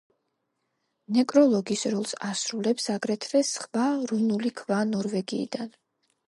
[1.17, 5.71] ნეკროლოგის როლს ასრულებს აგრეთვე სხვა რუნული ქვა ნორვეგიიდან.